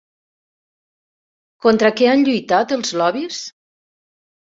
[1.65, 3.43] Contra què han lluitat els lobbys?